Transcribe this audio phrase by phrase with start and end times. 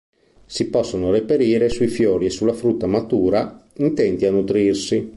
[0.47, 5.09] Si possono reperire sui fiori e sulla frutta matura, intenti a nutrirsi.